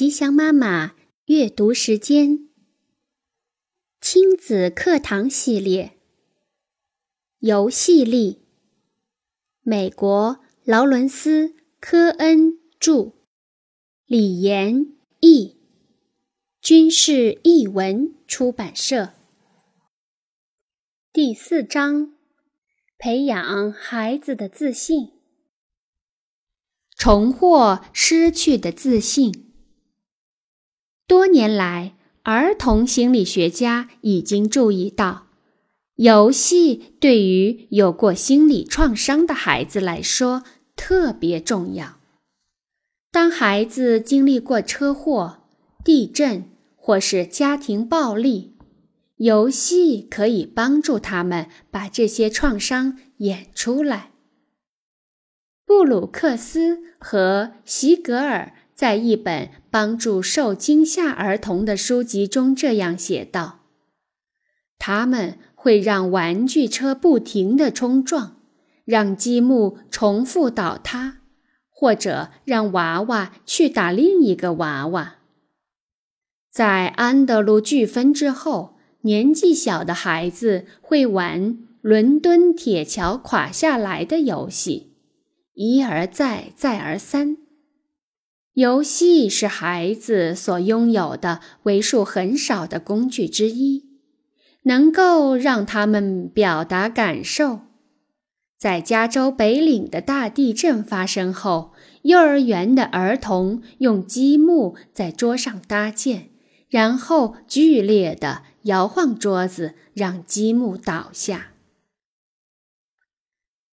[0.00, 0.94] 吉祥妈妈
[1.26, 2.48] 阅读时间，
[4.00, 5.98] 亲子课堂系列，
[7.40, 8.40] 游戏力。
[9.60, 11.48] 美国劳伦斯·
[11.80, 13.12] 科恩著，
[14.06, 14.86] 李延
[15.20, 15.58] 译，
[16.62, 19.12] 军事译文出版社。
[21.12, 22.14] 第四章：
[22.96, 25.12] 培养孩子的自信，
[26.96, 29.48] 重获失去的自信。
[31.10, 35.26] 多年来，儿童心理学家已经注意到，
[35.96, 40.44] 游戏对于有过心理创伤的孩子来说
[40.76, 41.98] 特别重要。
[43.10, 45.38] 当孩子经历过车祸、
[45.82, 48.52] 地震或是家庭暴力，
[49.16, 54.12] 游戏可以帮助他们把这些创伤演出来。
[55.66, 58.54] 布鲁克斯和席格尔。
[58.80, 63.58] 在一本帮助受惊吓儿童的书籍中，这样写道
[64.80, 68.40] ：“他们会让玩具车不停地冲撞，
[68.86, 71.18] 让积木重复倒塌，
[71.68, 75.16] 或者让娃娃去打另一个娃娃。”
[76.50, 84.94] 在安德鲁飓风之后，年纪小的孩子会玩伦敦铁桥垮下来的游戏，
[85.52, 87.36] 一而再，再而三。
[88.54, 93.84] 游戏是孩子所拥有的为数很少的工具之一，
[94.64, 97.60] 能够让他们表达感受。
[98.58, 106.30] 在加州北岭的大地震发生后，幼儿园的儿童用积木在桌上搭建，
[106.68, 111.52] 然后剧烈地摇晃桌子，让积木倒下。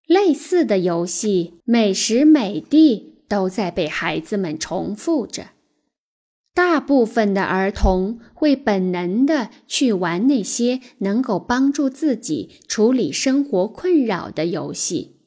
[0.06, 3.09] 类似的游戏每时每地。
[3.30, 5.50] 都在被孩子们重复着。
[6.52, 15.20] 大部分的儿童会本能的去玩那些能够帮助自己处理生活困扰的游戏，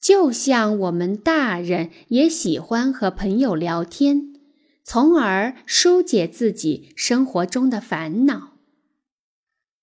[0.00, 4.34] 就像我们大人也喜欢和朋友聊天，
[4.82, 8.54] 从而疏解自己生活中的烦恼。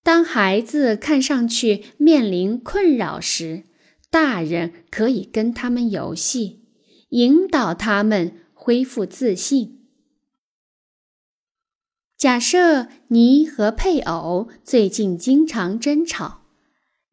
[0.04, 3.64] 当孩子看上去面临困扰时，
[4.10, 6.65] 大人可以跟他们游戏。
[7.16, 9.80] 引导他们恢复自信。
[12.18, 16.42] 假设你和配偶最近经常争吵，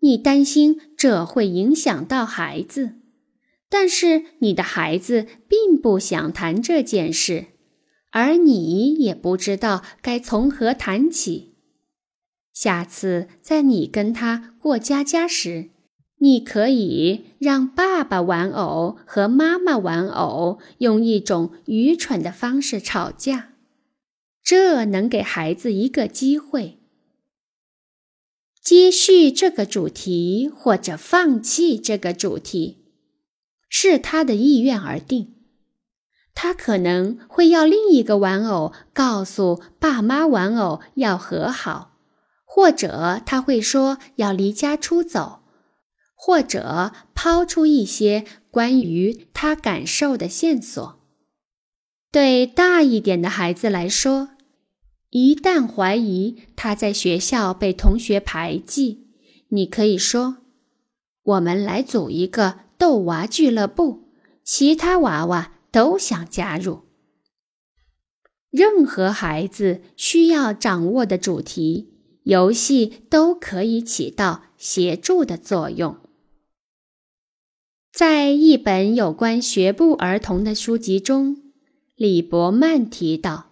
[0.01, 2.97] 你担心这会影响到孩子，
[3.69, 7.47] 但是你的孩子并不想谈这件事，
[8.11, 11.55] 而你也不知道该从何谈起。
[12.53, 15.71] 下次在你跟他过家家时，
[16.22, 23.55] 你可以让爸爸玩偶和妈妈玩偶用一种愚蠢的方式吵架，
[24.41, 26.78] 这能给孩子一个机会，
[28.62, 32.84] 接续这个主题或者放弃这个主题，
[33.69, 35.34] 视他的意愿而定。
[36.34, 41.99] 他可能会要另一个玩偶告诉爸妈玩偶要和好，
[42.44, 45.41] 或者他会说要离家出走。
[46.25, 51.00] 或者抛出一些关于他感受的线索。
[52.12, 54.28] 对大一点的孩子来说，
[55.10, 59.09] 一旦怀疑他在学校被同学排挤，
[59.49, 60.37] 你可以说
[61.25, 64.04] ：“我们来组一个逗娃俱乐部，
[64.44, 66.83] 其他娃娃都想加入。”
[68.50, 75.99] 任何孩子需要掌握的主题，游戏都可以起到协助的作用。
[77.92, 81.36] 在一本有关学步儿童的书籍中，
[81.94, 83.50] 李伯曼提到，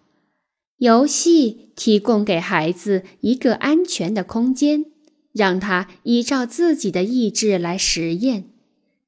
[0.78, 4.86] 游戏提供给孩子一个安全的空间，
[5.32, 8.48] 让他依照自己的意志来实验，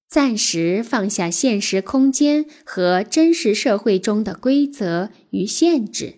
[0.07, 6.17] 暂时放下现实空间和真实社会中的规则与限制。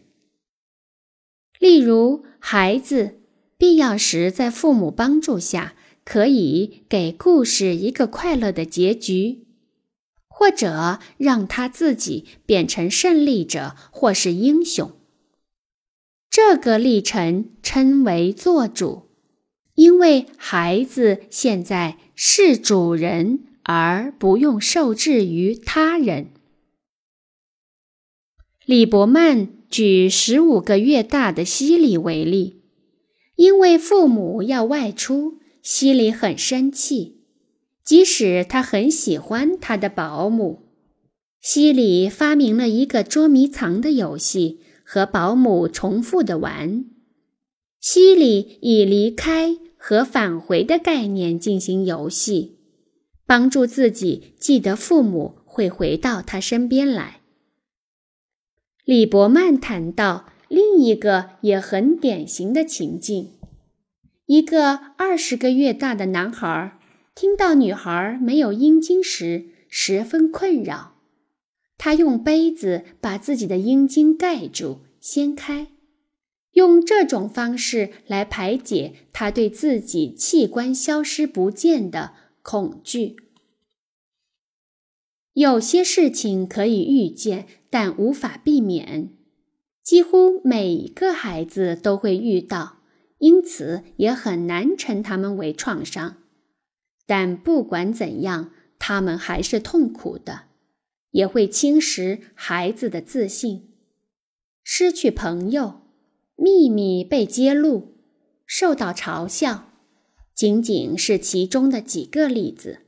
[1.61, 3.21] 例如，孩子
[3.57, 5.74] 必要时在父母帮助下。
[6.05, 9.47] 可以给故事一个快乐的结局，
[10.29, 14.93] 或者让他自己变成胜利者或是英雄。
[16.29, 19.09] 这个历程称为做主，
[19.75, 26.33] 因为孩子现在是主人，而不用受制于他人。
[28.67, 32.63] 李伯曼举十五个月大的西里为例，
[33.37, 35.39] 因为父母要外出。
[35.65, 37.23] 西里很生气，
[37.83, 40.69] 即使他很喜欢他的保姆。
[41.41, 46.85] 西里发明了一个捉迷藏的游戏，和保姆重复的玩。
[47.81, 52.59] 西里以离开和返回的概念进行游戏，
[53.25, 57.23] 帮助自己记得父母会回到他身边来。
[58.85, 63.34] 李伯曼谈到另一个也很典型的情境：
[64.27, 66.79] 一个二十个月大的男孩
[67.15, 70.95] 听到女孩没有阴茎时，十分困扰。
[71.77, 75.67] 他用杯子把自己的阴茎盖住，掀开，
[76.53, 83.17] 用这种方式来排解他对自己器官消失不见的恐惧。
[85.35, 89.11] 有些事情可以预见，但无法避免，
[89.83, 92.79] 几乎每一个孩子都会遇到，
[93.19, 96.17] 因此也很难称他们为创伤。
[97.07, 100.43] 但不管怎样，他们还是痛苦的。
[101.11, 103.69] 也会侵蚀孩子的自信，
[104.65, 105.83] 失去朋友，
[106.35, 107.95] 秘密被揭露，
[108.45, 109.69] 受到嘲笑，
[110.35, 112.81] 仅仅是其中的几个例子。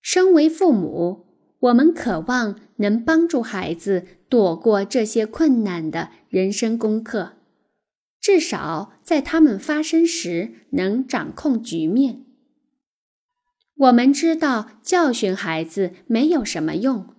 [0.00, 1.26] 身为父母，
[1.58, 7.32] 我们渴望能帮助孩子躲过这些困难的人生功课，
[8.20, 12.24] 至少在他们发生时能掌控局面。
[13.76, 17.14] 我们知道教训孩子没有什么用，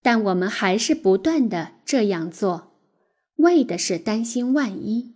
[0.00, 2.72] 但我们还是不断的这样做，
[3.36, 5.14] 为的是担心万一，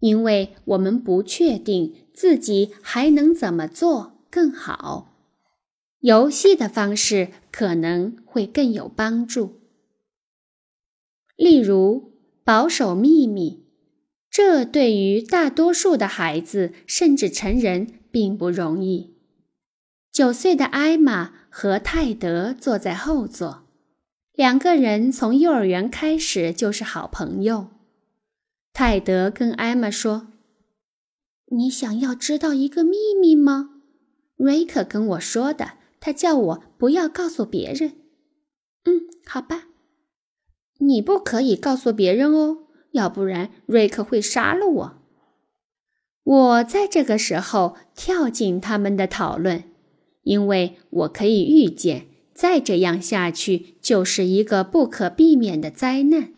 [0.00, 5.06] 因为我们不确定自己还能怎么做更好。
[6.00, 9.60] 游戏的方式可能会更有帮助，
[11.36, 12.12] 例如
[12.44, 13.64] 保守秘密，
[14.30, 19.16] 这对于大多数的孩子甚至成人并不容易。
[20.12, 23.64] 九岁的艾玛和泰德坐在后座，
[24.34, 27.68] 两个人从幼儿园开始就是好朋友。
[28.72, 30.28] 泰德跟艾玛说
[31.50, 33.82] ：“你想要知道一个秘密吗？”
[34.38, 37.92] 瑞克跟我说的，他叫我不要告诉别人。
[38.84, 39.64] 嗯，好吧，
[40.78, 44.98] 你不可以告诉别人哦，要不然瑞克会杀了我。
[46.22, 49.64] 我在这个时候跳进他们的讨论。
[50.22, 56.34] 因为我可以预见，再这样下去就是一个不可避免的灾难。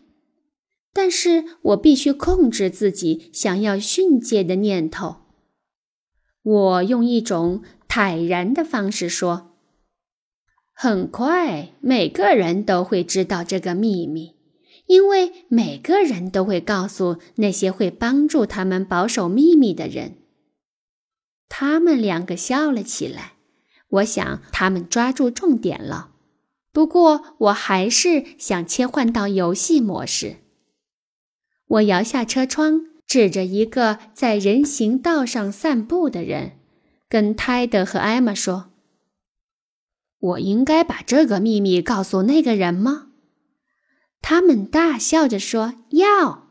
[0.93, 5.17] 但是我必须控制自己想要训诫的念头。
[6.45, 9.51] 我用一种坦然的方式说
[10.73, 14.37] ：“很快，每个人都会知道这个秘密，
[14.87, 20.17] 因为每个人都会告诉那些会帮助他们保守秘密的人。”
[21.49, 23.35] 他们两个笑了起来。
[23.89, 26.13] 我想他们抓住重点了，
[26.73, 30.37] 不过我还是想切换到游戏模式。
[31.67, 36.53] 我摇下车窗，指着一个在人行道上散步的人，
[37.07, 38.71] 跟泰德和艾玛说
[40.19, 43.09] ：“我应该把这个秘密告诉那个人吗？”
[44.23, 46.49] 他们大笑着说：“要。”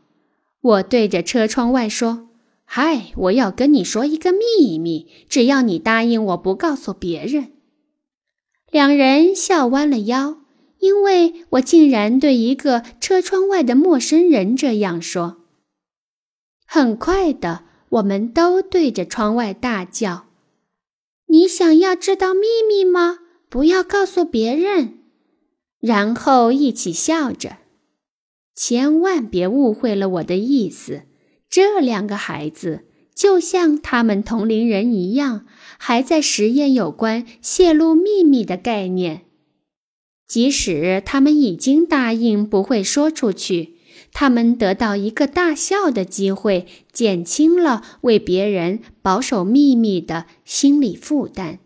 [0.62, 2.28] 我对着车窗外说。
[2.64, 7.52] 嗨，我要跟你说一个秘密，只要你答应我不告诉别人。
[8.70, 10.38] 两人笑弯了腰，
[10.78, 15.42] 因为我竟然对一个车窗外的陌生人这样说。
[16.64, 20.28] 很快的，我们都对着窗外大叫
[21.28, 23.18] ：“你想要知道秘密吗？
[23.50, 25.00] 不要告诉别人。”
[25.78, 27.58] 然后一起笑着。
[28.54, 31.02] 千万别误会了我的意思。
[31.48, 35.46] 这两个孩子就像他们同龄人一样，
[35.78, 39.22] 还在实验有关泄露秘密的概念。
[40.26, 43.76] 即使他们已经答应不会说出去，
[44.12, 51.58] 他们得到一个大笑的机会，减轻了为别人保守秘密的心理负担。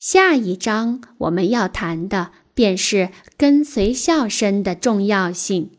[0.00, 5.70] 下一章我们要谈的便是跟随笑声的重要性，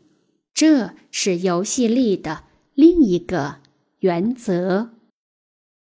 [0.54, 2.44] 这是游戏力的。
[2.74, 3.56] 另一个
[3.98, 4.88] 原则。